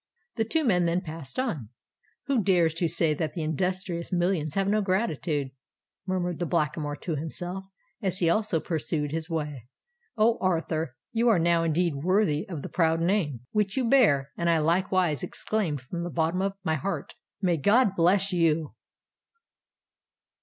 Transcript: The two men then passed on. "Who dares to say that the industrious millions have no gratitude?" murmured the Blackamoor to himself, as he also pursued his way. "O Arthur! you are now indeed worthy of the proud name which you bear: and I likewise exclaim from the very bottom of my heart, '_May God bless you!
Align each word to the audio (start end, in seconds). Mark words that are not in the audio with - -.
The 0.35 0.45
two 0.45 0.63
men 0.63 0.85
then 0.87 1.01
passed 1.01 1.37
on. 1.37 1.69
"Who 2.25 2.41
dares 2.41 2.73
to 2.73 2.87
say 2.87 3.13
that 3.13 3.33
the 3.33 3.43
industrious 3.43 4.11
millions 4.11 4.55
have 4.55 4.67
no 4.67 4.81
gratitude?" 4.81 5.51
murmured 6.07 6.39
the 6.39 6.47
Blackamoor 6.47 6.95
to 7.01 7.15
himself, 7.15 7.65
as 8.01 8.17
he 8.17 8.27
also 8.27 8.59
pursued 8.59 9.11
his 9.11 9.29
way. 9.29 9.67
"O 10.17 10.39
Arthur! 10.41 10.95
you 11.11 11.29
are 11.29 11.37
now 11.37 11.61
indeed 11.61 11.93
worthy 11.97 12.49
of 12.49 12.63
the 12.63 12.67
proud 12.67 12.99
name 12.99 13.41
which 13.51 13.77
you 13.77 13.87
bear: 13.87 14.31
and 14.35 14.49
I 14.49 14.57
likewise 14.57 15.21
exclaim 15.21 15.77
from 15.77 15.99
the 15.99 16.05
very 16.09 16.15
bottom 16.15 16.41
of 16.41 16.53
my 16.63 16.77
heart, 16.77 17.13
'_May 17.43 17.61
God 17.61 17.95
bless 17.95 18.33
you! 18.33 18.73